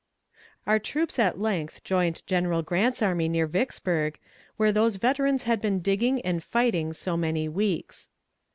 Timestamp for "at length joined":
1.19-2.25